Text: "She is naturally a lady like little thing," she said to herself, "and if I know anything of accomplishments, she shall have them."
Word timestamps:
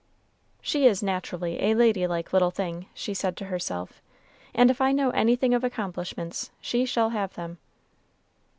"She 0.63 0.87
is 0.87 1.03
naturally 1.03 1.61
a 1.61 1.75
lady 1.75 2.07
like 2.07 2.33
little 2.33 2.49
thing," 2.49 2.87
she 2.91 3.13
said 3.13 3.37
to 3.37 3.45
herself, 3.45 4.01
"and 4.51 4.71
if 4.71 4.81
I 4.81 4.91
know 4.91 5.11
anything 5.11 5.53
of 5.53 5.63
accomplishments, 5.63 6.49
she 6.59 6.85
shall 6.87 7.11
have 7.11 7.35
them." 7.35 7.59